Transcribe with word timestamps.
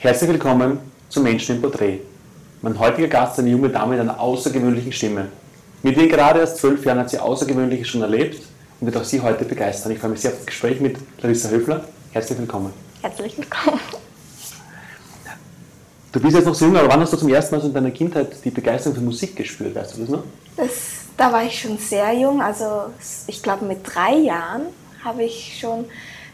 Herzlich 0.00 0.30
willkommen 0.30 0.78
zum 1.08 1.24
Menschen 1.24 1.56
im 1.56 1.60
Porträt. 1.60 1.98
Mein 2.62 2.78
heutiger 2.78 3.08
Gast 3.08 3.32
ist 3.32 3.40
eine 3.40 3.50
junge 3.50 3.68
Dame 3.68 3.96
mit 3.96 4.00
einer 4.00 4.20
außergewöhnlichen 4.20 4.92
Stimme. 4.92 5.26
Mit 5.82 5.96
ihren 5.96 6.08
gerade 6.08 6.38
erst 6.38 6.58
zwölf 6.58 6.84
Jahren 6.84 7.00
hat 7.00 7.10
sie 7.10 7.18
Außergewöhnliches 7.18 7.88
schon 7.88 8.02
erlebt 8.02 8.40
und 8.78 8.86
wird 8.86 8.96
auch 8.96 9.02
Sie 9.02 9.20
heute 9.20 9.44
begeistern. 9.44 9.90
Ich 9.90 9.98
freue 9.98 10.10
mich 10.10 10.20
sehr 10.20 10.30
auf 10.30 10.36
das 10.36 10.46
Gespräch 10.46 10.78
mit 10.78 10.98
Larissa 11.20 11.48
Höfler. 11.48 11.84
Herzlich 12.12 12.38
willkommen. 12.38 12.72
Herzlich 13.02 13.36
willkommen. 13.38 13.80
Du 16.12 16.20
bist 16.20 16.36
jetzt 16.36 16.46
noch 16.46 16.54
so 16.54 16.66
jung, 16.66 16.76
aber 16.76 16.90
wann 16.90 17.00
hast 17.00 17.14
du 17.14 17.16
zum 17.16 17.28
ersten 17.30 17.56
Mal 17.56 17.60
so 17.60 17.66
in 17.66 17.74
deiner 17.74 17.90
Kindheit 17.90 18.28
die 18.44 18.50
Begeisterung 18.50 18.94
für 18.94 19.02
Musik 19.02 19.34
gespürt? 19.34 19.74
Weißt 19.74 19.96
du 19.96 20.02
das 20.02 20.10
noch? 20.10 20.22
Das, 20.56 20.70
da 21.16 21.32
war 21.32 21.42
ich 21.42 21.60
schon 21.60 21.76
sehr 21.76 22.12
jung, 22.12 22.40
also 22.40 22.92
ich 23.26 23.42
glaube 23.42 23.64
mit 23.64 23.80
drei 23.82 24.14
Jahren 24.14 24.62
habe 25.02 25.24
ich 25.24 25.58
schon, 25.60 25.86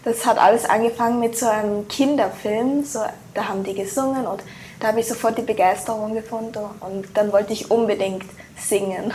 das 0.05 0.27
hat 0.27 0.39
alles 0.39 0.65
angefangen 0.65 1.21
mit 1.21 1.37
so 1.37 1.47
einem 1.47 1.89
Kinderfilm, 1.89 2.85
so, 2.85 3.01
da 3.33 3.49
haben 3.49 3.65
die 3.65 3.75
gesungen 3.75 4.27
und 4.27 4.43
da 4.81 4.89
habe 4.89 5.01
ich 5.01 5.09
sofort 5.09 5.39
die 5.39 5.43
Begeisterung 5.43 6.15
gefunden 6.15 6.65
und 6.81 7.07
dann 7.15 7.33
wollte 7.33 7.53
ich 7.53 7.71
unbedingt 7.71 8.25
singen. 8.57 9.13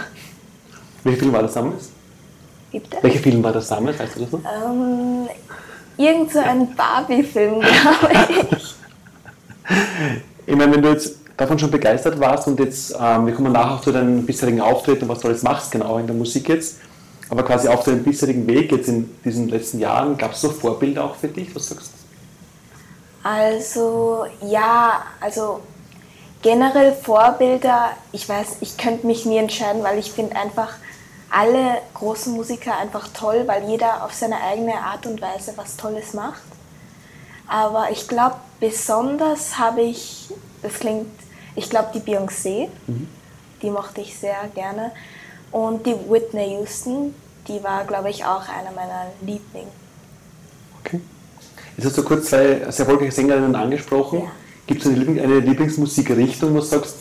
Welcher 1.04 1.20
Film 1.20 1.34
war 1.34 1.44
das 1.44 1.54
damals? 1.54 1.90
Gibt 2.72 3.04
Welcher 3.04 3.20
Film 3.20 3.44
war 3.44 3.52
das 3.52 3.68
damals? 3.68 4.00
Weißt 4.00 4.16
du 4.16 4.20
das 4.22 4.32
noch? 4.32 4.40
Ähm, 4.44 5.28
irgend 5.98 6.32
so 6.32 6.40
ein 6.40 6.76
Barbie-Film, 6.76 7.62
glaube 7.62 8.14
ich. 8.30 8.76
Ich 10.48 10.56
meine, 10.56 10.74
wenn 10.74 10.82
du 10.82 10.90
jetzt 10.90 11.20
davon 11.38 11.60
schon 11.60 11.70
begeistert 11.70 12.20
warst 12.20 12.48
und 12.48 12.60
jetzt, 12.60 12.96
ähm, 13.00 13.28
wir 13.28 13.36
kommen 13.36 13.52
nachher 13.52 13.80
zu 13.84 13.92
deinen 13.92 14.26
bisherigen 14.26 14.62
Auftritten, 14.62 15.08
was 15.08 15.20
du 15.20 15.28
alles 15.28 15.44
machst 15.44 15.72
genau 15.72 16.00
in 16.00 16.08
der 16.08 16.16
Musik 16.16 16.50
jetzt, 16.50 16.80
aber 17.30 17.44
quasi 17.44 17.68
auf 17.68 17.84
deinem 17.84 18.04
bisherigen 18.04 18.48
Weg 18.48 18.72
jetzt 18.72 18.88
in 18.88 19.10
diesen 19.24 19.50
letzten 19.50 19.80
Jahren, 19.80 20.18
gab 20.18 20.34
es 20.34 20.42
so 20.42 20.50
Vorbilder 20.50 21.06
auch 21.06 21.16
für 21.16 21.28
dich, 21.28 21.56
was 21.56 21.70
sagst 21.70 21.92
du? 21.92 23.28
Also 23.28 24.26
ja, 24.42 25.04
also 25.20 25.60
generell 26.42 26.94
Vorbilder, 26.94 27.92
ich 28.12 28.28
weiß, 28.28 28.58
ich 28.62 28.78
könnte 28.78 29.06
mich 29.06 29.26
nie 29.26 29.38
entscheiden, 29.38 29.84
weil 29.84 30.00
ich 30.00 30.12
finde 30.12 30.36
einfach 30.36 30.76
alle 31.30 31.78
großen 31.94 32.34
Musiker 32.34 32.78
einfach 32.78 33.10
toll, 33.14 33.44
weil 33.46 33.70
jeder 33.70 34.04
auf 34.04 34.14
seine 34.14 34.42
eigene 34.42 34.76
Art 34.76 35.06
und 35.06 35.22
Weise 35.22 35.54
was 35.56 35.78
Tolles 35.78 36.14
macht. 36.14 36.42
Aber 37.48 37.92
ich 37.92 38.08
glaube, 38.08 38.36
besonders 38.60 39.58
habe 39.58 39.82
ich, 39.82 40.30
das 40.62 40.76
klingt, 40.76 41.08
ich 41.56 41.70
glaube, 41.70 41.90
die 41.94 42.00
Beyoncé, 42.00 42.70
mhm. 42.88 43.08
die 43.62 43.70
mochte 43.70 44.02
ich 44.02 44.18
sehr 44.18 44.48
gerne. 44.56 44.92
Und 45.52 45.86
die 45.86 45.96
Whitney 46.08 46.58
Houston, 46.58 47.14
die 47.48 47.64
war, 47.64 47.86
glaube 47.86 48.10
ich, 48.10 48.26
auch 48.26 48.48
einer 48.48 48.72
meiner 48.72 49.08
Lieblinge. 49.22 49.72
Okay. 50.80 51.02
Jetzt 51.78 51.86
hast 51.86 51.98
du 51.98 52.04
kurz 52.04 52.30
zwei 52.30 52.72
sehr 52.72 52.86
erfolgreiche 52.86 53.12
Sängerinnen 53.12 53.56
angesprochen. 53.56 54.20
Ja. 54.20 54.32
Gibt 54.68 54.86
es 54.86 54.88
eine, 54.88 55.40
Lieblingsmusikrichtung, 55.40 56.52
wo 56.54 56.60
du 56.60 56.62
sagst, 56.62 56.98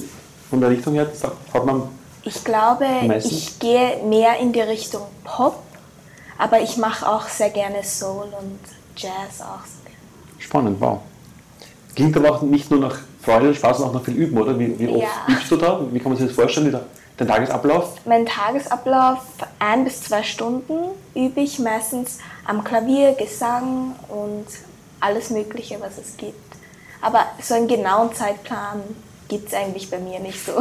von 0.49 0.61
der 0.61 0.71
Richtung 0.71 0.95
her, 0.95 1.07
hat 1.53 1.67
man. 1.67 1.83
Ich 2.23 2.45
glaube, 2.45 2.87
ich 3.17 3.59
gehe 3.59 4.03
mehr 4.05 4.39
in 4.39 4.53
die 4.53 4.61
Richtung 4.61 5.03
Pop, 5.25 5.63
aber 6.39 6.61
ich 6.61 6.77
mache 6.77 7.09
auch 7.09 7.29
sehr 7.29 7.51
gerne 7.51 7.83
Soul 7.83 8.29
und 8.39 8.59
Jazz 8.97 9.41
auch. 9.41 9.67
Spannend, 10.39 10.81
wow. 10.81 11.01
Klingt 11.95 12.17
aber 12.17 12.31
auch 12.31 12.43
nicht 12.43 12.71
nur 12.71 12.81
nach 12.81 12.99
Freude 13.23 13.49
und 13.49 13.55
Spaß, 13.55 13.79
sondern 13.79 13.97
auch 13.97 14.01
nach 14.01 14.05
viel 14.05 14.15
Üben, 14.15 14.39
oder? 14.39 14.59
Wie, 14.59 14.79
wie 14.79 14.89
oft 14.89 15.03
ja. 15.03 15.35
übst 15.35 15.51
du 15.51 15.57
da? 15.57 15.81
Wie 15.91 15.99
kann 15.99 16.13
man 16.13 16.19
sich 16.19 16.29
das 16.29 16.37
vorstellen, 16.37 16.73
wie 16.73 16.79
dein 17.17 17.29
Tagesablauf? 17.29 17.95
Mein 18.05 18.27
Tagesablauf, 18.27 19.19
ein 19.59 19.85
bis 19.85 20.03
zwei 20.03 20.23
Stunden 20.23 20.75
übe 21.15 21.41
ich 21.41 21.59
meistens 21.59 22.19
am 22.45 22.63
Klavier, 22.65 23.13
Gesang 23.13 23.95
und 24.09 24.47
alles 25.01 25.31
Mögliche, 25.31 25.81
was 25.81 25.99
es 25.99 26.17
gibt. 26.17 26.37
Aber 27.01 27.27
so 27.41 27.55
einen 27.55 27.69
genauen 27.69 28.13
Zeitplan 28.15 28.83
gibt 29.29 29.49
es 29.49 29.55
eigentlich 29.55 29.91
bei 29.91 29.99
mir 29.99 30.19
nicht 30.21 30.45
so. 30.45 30.53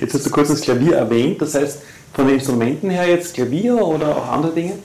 Jetzt 0.00 0.14
hast 0.14 0.26
du 0.26 0.30
kurz 0.30 0.48
das 0.48 0.60
Klavier 0.60 0.96
erwähnt, 0.96 1.40
das 1.42 1.54
heißt 1.54 1.80
von 2.14 2.26
den 2.26 2.36
Instrumenten 2.36 2.90
her 2.90 3.06
jetzt 3.06 3.34
Klavier 3.34 3.76
oder 3.76 4.16
auch 4.16 4.28
andere 4.28 4.52
Dinge? 4.52 4.78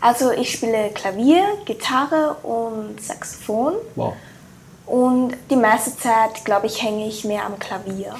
Also 0.00 0.30
ich 0.30 0.50
spiele 0.50 0.90
Klavier, 0.94 1.44
Gitarre 1.66 2.36
und 2.42 3.00
Saxophon. 3.02 3.74
Wow. 3.96 4.14
Und 4.90 5.36
die 5.48 5.56
meiste 5.56 5.96
Zeit, 5.96 6.44
glaube 6.44 6.66
ich, 6.66 6.82
hänge 6.82 7.06
ich 7.06 7.24
mehr 7.24 7.46
am 7.46 7.60
Klavier. 7.60 8.16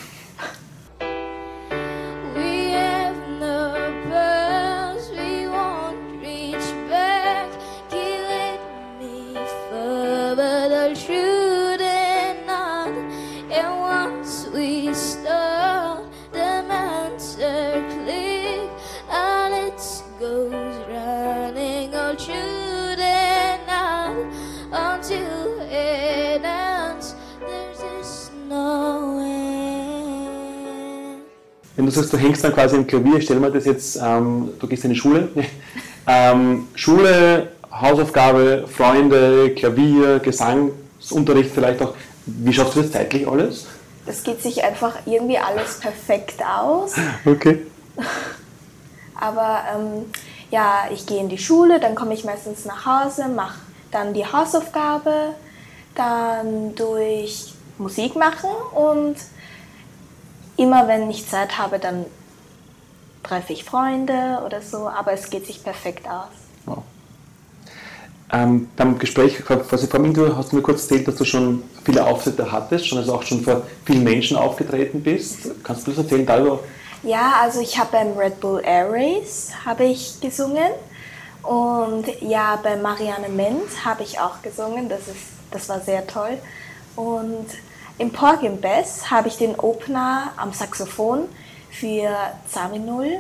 Wenn 31.81 31.87
du 31.87 31.93
sagst, 31.93 32.13
du 32.13 32.19
hängst 32.19 32.45
dann 32.45 32.53
quasi 32.53 32.77
am 32.77 32.87
Klavier, 32.87 33.23
stell 33.23 33.41
mir 33.41 33.51
das 33.51 33.65
jetzt, 33.65 33.97
ähm, 33.97 34.51
du 34.59 34.67
gehst 34.67 34.85
in 34.85 34.91
die 34.91 34.97
Schule, 34.97 35.29
ähm, 36.07 36.69
Schule, 36.75 37.49
Hausaufgabe, 37.73 38.67
Freunde, 38.71 39.55
Klavier, 39.55 40.19
Gesangsunterricht 40.19 41.51
vielleicht 41.55 41.81
auch. 41.81 41.95
Wie 42.27 42.53
schaffst 42.53 42.77
du 42.77 42.83
das 42.83 42.93
zeitlich 42.93 43.27
alles? 43.27 43.67
Das 44.05 44.23
geht 44.23 44.43
sich 44.43 44.63
einfach 44.63 44.95
irgendwie 45.07 45.39
alles 45.39 45.81
perfekt 45.81 46.43
aus. 46.45 46.97
Okay. 47.25 47.63
Aber 49.15 49.61
ähm, 49.75 50.05
ja, 50.51 50.83
ich 50.93 51.07
gehe 51.07 51.21
in 51.21 51.31
die 51.31 51.39
Schule, 51.39 51.81
dann 51.81 51.95
komme 51.95 52.13
ich 52.13 52.25
meistens 52.25 52.67
nach 52.67 52.85
Hause, 52.85 53.29
mache 53.29 53.59
dann 53.91 54.13
die 54.13 54.27
Hausaufgabe, 54.27 55.35
dann 55.95 56.75
durch 56.75 57.55
Musik 57.79 58.17
machen 58.17 58.51
und 58.75 59.17
immer 60.61 60.87
wenn 60.87 61.11
ich 61.11 61.27
Zeit 61.27 61.59
habe, 61.59 61.79
dann 61.79 62.05
treffe 63.23 63.53
ich 63.53 63.65
Freunde 63.65 64.43
oder 64.45 64.61
so, 64.61 64.89
aber 64.89 65.13
es 65.13 65.31
geht 65.31 65.47
sich 65.47 65.65
perfekt 65.65 66.07
aus. 66.07 66.29
Wow. 66.67 66.83
Ähm, 68.33 68.69
beim 68.77 68.99
Gespräch 68.99 69.43
quasi 69.45 69.87
vor 69.87 70.01
dem 70.01 70.37
hast 70.37 70.53
du 70.53 70.57
mir 70.57 70.63
kurz 70.63 70.83
erzählt, 70.83 71.09
dass 71.09 71.17
du 71.17 71.25
schon 71.25 71.63
viele 71.85 72.05
Auftritte 72.07 72.53
hattest, 72.53 72.87
schon 72.87 72.99
also 72.99 73.15
auch 73.15 73.23
schon 73.23 73.43
vor 73.43 73.63
vielen 73.85 74.05
Menschen 74.05 74.37
aufgetreten 74.37 75.03
bist. 75.03 75.51
Kannst 75.65 75.87
du 75.87 75.91
das 75.91 76.05
erzählen 76.05 76.27
darüber? 76.27 76.61
Ja, 77.03 77.33
also 77.41 77.61
ich 77.61 77.79
habe 77.79 77.89
beim 77.93 78.17
Red 78.17 78.39
Bull 78.41 78.63
Air 78.63 78.93
Race 78.93 79.51
habe 79.65 79.85
ich 79.85 80.21
gesungen 80.21 80.71
und 81.43 82.05
ja, 82.21 82.61
bei 82.63 82.77
Marianne 82.77 83.31
Ment 83.31 83.85
habe 83.85 84.03
ich 84.03 84.21
auch 84.21 84.43
gesungen. 84.43 84.89
Das, 84.91 85.01
ist, 85.01 85.17
das 85.51 85.69
war 85.71 85.81
sehr 85.81 86.07
toll. 86.07 86.39
Und 86.97 87.47
im 88.01 88.11
Porg 88.11 88.43
im 88.43 88.61
Bess 88.61 89.11
habe 89.11 89.29
ich 89.29 89.37
den 89.37 89.55
Opener 89.57 90.33
am 90.39 90.55
Saxophon 90.55 91.29
für 91.71 92.09
Zaminul, 92.49 93.19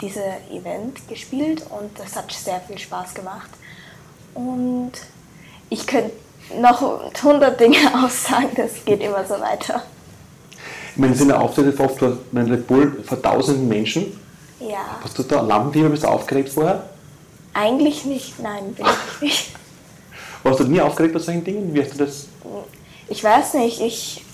diese 0.00 0.24
Event, 0.50 1.08
gespielt 1.08 1.62
und 1.70 1.96
das 1.98 2.16
hat 2.16 2.30
sehr 2.32 2.60
viel 2.60 2.78
Spaß 2.78 3.14
gemacht. 3.14 3.48
Und 4.34 4.92
ich 5.70 5.86
könnte 5.86 6.10
noch 6.60 7.12
100 7.14 7.60
Dinge 7.60 7.78
aussagen, 8.04 8.50
das 8.56 8.84
geht 8.84 9.00
immer 9.00 9.24
so 9.24 9.34
weiter. 9.34 9.84
Ich 10.92 10.98
meine, 10.98 11.12
es 11.12 11.20
sind 11.20 11.28
ja 11.28 11.38
Auftritte 11.38 11.80
oft 11.80 12.00
vor 12.00 12.18
Red 12.34 12.66
Bull 12.66 13.04
vor 13.04 13.22
tausenden 13.22 13.68
Menschen. 13.68 14.18
Ja. 14.58 14.98
Hast 15.00 15.16
du 15.16 15.22
da 15.22 15.40
Lampenfieber, 15.42 15.90
bist 15.90 16.02
du 16.02 16.08
aufgeregt 16.08 16.48
vorher? 16.48 16.88
Eigentlich 17.54 18.04
nicht, 18.04 18.40
nein, 18.40 18.74
bin 18.74 18.84
ich 18.84 19.22
nicht. 19.22 19.50
Warst 20.42 20.58
du 20.58 20.64
nie 20.64 20.80
aufgeregt 20.80 21.14
bei 21.14 21.20
solchen 21.20 21.44
Dingen? 21.44 21.72
Wie 21.72 21.80
hast 21.80 21.94
du 21.94 21.98
das? 21.98 22.26
Ich 23.08 23.22
weiß 23.22 23.54
nicht, 23.54 23.80
ich, 23.80 24.24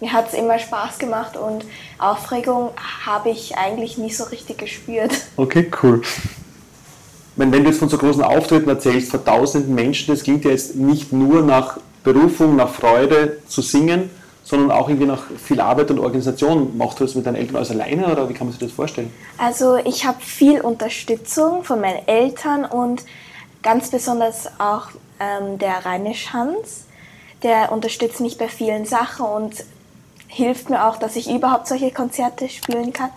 mir 0.00 0.12
hat 0.12 0.28
es 0.28 0.34
immer 0.34 0.58
Spaß 0.58 0.98
gemacht 0.98 1.36
und 1.36 1.64
Aufregung 1.98 2.70
habe 3.04 3.30
ich 3.30 3.56
eigentlich 3.56 3.98
nie 3.98 4.10
so 4.10 4.24
richtig 4.24 4.58
gespürt. 4.58 5.12
Okay, 5.36 5.70
cool. 5.82 6.02
Wenn, 7.36 7.52
wenn 7.52 7.62
du 7.62 7.70
jetzt 7.70 7.78
von 7.78 7.88
so 7.88 7.98
großen 7.98 8.22
Auftritten 8.22 8.68
erzählst, 8.68 9.10
vor 9.10 9.24
tausenden 9.24 9.74
Menschen, 9.74 10.14
das 10.14 10.24
klingt 10.24 10.44
ja 10.44 10.50
jetzt 10.50 10.74
nicht 10.74 11.12
nur 11.12 11.42
nach 11.42 11.78
Berufung, 12.02 12.56
nach 12.56 12.70
Freude 12.70 13.38
zu 13.46 13.62
singen, 13.62 14.10
sondern 14.42 14.70
auch 14.70 14.88
irgendwie 14.88 15.06
nach 15.06 15.24
viel 15.36 15.60
Arbeit 15.60 15.90
und 15.90 15.98
Organisation. 15.98 16.76
Machst 16.76 16.98
du 16.98 17.04
das 17.04 17.14
mit 17.14 17.26
deinen 17.26 17.36
Eltern 17.36 17.56
alles 17.56 17.70
alleine 17.70 18.10
oder 18.10 18.28
wie 18.28 18.32
kann 18.32 18.46
man 18.46 18.52
sich 18.52 18.66
das 18.66 18.72
vorstellen? 18.72 19.12
Also 19.36 19.76
ich 19.76 20.06
habe 20.06 20.20
viel 20.20 20.62
Unterstützung 20.62 21.64
von 21.64 21.80
meinen 21.80 22.08
Eltern 22.08 22.64
und 22.64 23.04
ganz 23.62 23.90
besonders 23.90 24.46
auch 24.58 24.88
ähm, 25.20 25.58
der 25.58 25.84
Rheinisch 25.84 26.32
Hans 26.32 26.87
der 27.42 27.72
unterstützt 27.72 28.20
mich 28.20 28.38
bei 28.38 28.48
vielen 28.48 28.84
Sachen 28.84 29.26
und 29.26 29.64
hilft 30.28 30.70
mir 30.70 30.86
auch, 30.86 30.96
dass 30.96 31.16
ich 31.16 31.30
überhaupt 31.30 31.66
solche 31.66 31.90
Konzerte 31.90 32.48
spielen 32.48 32.92
kann. 32.92 33.10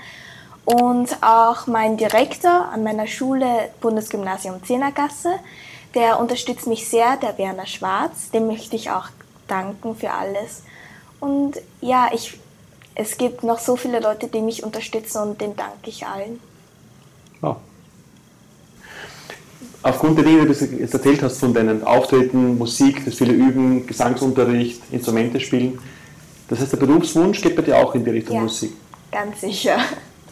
Und 0.66 1.22
auch 1.22 1.68
mein 1.68 1.98
Direktor 1.98 2.70
an 2.72 2.84
meiner 2.84 3.08
Schule, 3.08 3.70
Bundesgymnasium 3.82 4.64
Zehnergasse, 4.64 5.40
der 5.96 6.20
unterstützt 6.20 6.68
mich 6.68 6.88
sehr, 6.88 7.18
der 7.18 7.38
Werner 7.38 7.66
Schwarz, 7.66 8.32
dem 8.32 8.48
möchte 8.48 8.76
ich 8.76 8.92
auch 8.92 9.10
danken 9.48 9.96
für 9.96 10.12
alles. 10.12 10.64
Und 11.20 11.60
ja, 11.82 12.10
ich, 12.14 12.40
es 12.96 13.18
gibt 13.18 13.44
noch 13.44 13.60
so 13.60 13.76
viele 13.76 14.00
Leute, 14.00 14.28
die 14.28 14.42
mich 14.42 14.64
unterstützen 14.64 15.22
und 15.22 15.42
denen 15.42 15.56
danke 15.56 15.90
ich 15.90 16.06
allen. 16.06 16.40
Wow. 17.42 17.58
Aufgrund 19.84 20.18
der 20.18 20.26
Dinge, 20.26 20.46
die 20.46 20.54
du 20.54 20.66
jetzt 20.78 20.94
erzählt 20.94 21.24
hast, 21.24 21.40
von 21.40 21.54
deinen 21.54 21.84
Auftritten, 21.84 22.58
Musik, 22.58 23.04
das 23.04 23.16
viele 23.16 23.34
Üben, 23.34 23.88
Gesangsunterricht, 23.88 24.82
Instrumente 24.92 25.40
spielen, 25.40 25.80
das 26.48 26.60
heißt, 26.60 26.74
der 26.74 26.78
Berufswunsch 26.78 27.42
geht 27.42 27.56
bei 27.56 27.62
dir 27.64 27.78
auch 27.78 27.96
in 27.96 28.04
die 28.04 28.12
Richtung 28.12 28.36
Ja. 28.36 28.42
Musik. 28.44 28.74
Ganz 29.12 29.42
sicher. 29.42 29.78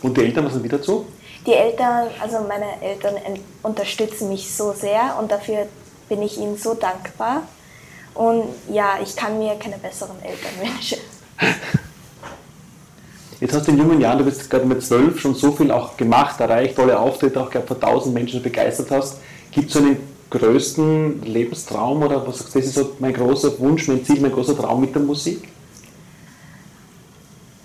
Und 0.02 0.16
die 0.18 0.22
Eltern, 0.26 0.46
was 0.46 0.54
sind 0.54 0.64
wieder 0.64 0.78
dazu? 0.78 1.06
Die 1.46 1.54
Eltern, 1.54 2.08
also 2.22 2.38
meine 2.48 2.82
Eltern 2.82 3.16
en- 3.26 3.40
unterstützen 3.64 4.30
mich 4.30 4.52
so 4.54 4.74
sehr 4.74 5.18
und 5.20 5.32
dafür 5.32 5.68
bin 6.10 6.22
ich 6.22 6.38
ihnen 6.38 6.58
so 6.58 6.74
dankbar. 6.74 7.44
Und 8.14 8.44
ja, 8.72 9.00
ich 9.02 9.16
kann 9.16 9.40
mir 9.40 9.56
keine 9.56 9.78
besseren 9.78 10.18
Eltern 10.22 10.52
wünschen. 10.76 11.00
Jetzt 13.40 13.54
hast 13.54 13.68
du 13.68 13.72
in 13.72 13.78
jungen 13.78 14.02
Jahren, 14.02 14.18
du 14.18 14.26
bist 14.26 14.50
gerade 14.50 14.66
mit 14.66 14.84
zwölf, 14.84 15.20
schon 15.22 15.34
so 15.34 15.54
viel 15.54 15.72
auch 15.72 15.96
gemacht, 15.96 16.40
erreicht, 16.42 16.76
tolle 16.76 17.00
Auftritte, 17.00 17.40
auch 17.40 17.50
glaube 17.50 17.68
vor 17.68 17.80
tausend 17.80 18.14
Menschen 18.14 18.44
begeistert 18.44 18.92
hast. 18.92 19.18
Gibt 19.52 19.68
es 19.68 19.74
so 19.74 19.80
einen 19.80 19.98
größten 20.30 21.24
Lebenstraum 21.24 22.04
oder 22.04 22.26
was 22.28 22.40
sagst 22.40 22.56
du, 22.56 22.60
das 22.60 22.68
ist 22.68 22.76
so 22.76 22.96
mein 23.00 23.14
großer 23.14 23.58
Wunsch, 23.60 23.88
mein 23.88 24.06
Ziel, 24.06 24.20
mein 24.22 24.32
großer 24.32 24.56
Traum 24.56 24.82
mit 24.82 24.94
der 24.94 25.02
Musik? 25.02 25.48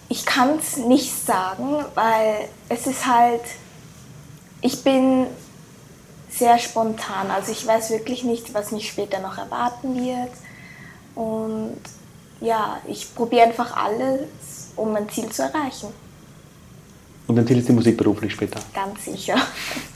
Ich 0.08 0.24
kann 0.24 0.58
es 0.58 0.76
nicht 0.76 1.12
sagen, 1.26 1.84
weil 1.94 2.48
es 2.68 2.86
ist 2.86 3.06
halt, 3.06 3.42
ich 4.60 4.82
bin 4.82 5.26
sehr 6.30 6.58
spontan. 6.58 7.30
Also 7.30 7.52
ich 7.52 7.66
weiß 7.66 7.90
wirklich 7.90 8.24
nicht, 8.24 8.54
was 8.54 8.72
mich 8.72 8.88
später 8.88 9.20
noch 9.20 9.38
erwarten 9.38 9.94
wird. 9.96 10.30
Und 11.14 11.78
ja, 12.40 12.78
ich 12.86 13.14
probiere 13.14 13.44
einfach 13.44 13.76
alles, 13.76 14.70
um 14.76 14.92
mein 14.92 15.08
Ziel 15.08 15.28
zu 15.30 15.42
erreichen. 15.42 15.88
Und 17.26 17.36
dein 17.36 17.46
Ziel 17.46 17.58
ist 17.58 17.68
die 17.68 17.72
Musik 17.72 17.96
beruflich 17.96 18.32
später. 18.32 18.60
Ganz 18.74 19.04
sicher. 19.04 19.36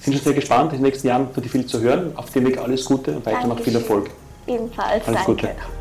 Sind 0.00 0.14
schon 0.14 0.22
sehr 0.22 0.32
gespannt, 0.34 0.72
in 0.72 0.78
den 0.78 0.84
nächsten 0.84 1.08
Jahren 1.08 1.28
für 1.32 1.40
dich 1.40 1.50
viel 1.50 1.66
zu 1.66 1.80
hören. 1.80 2.12
Auf 2.16 2.30
dem 2.30 2.46
Weg 2.46 2.58
alles 2.58 2.84
Gute 2.84 3.16
und 3.16 3.26
weiter 3.26 3.46
noch 3.46 3.58
viel 3.60 3.72
Dankeschön. 3.72 3.82
Erfolg. 3.82 4.10
Ebenfalls, 4.46 5.06
Alles 5.06 5.24
danke. 5.26 5.32
Gute. 5.48 5.77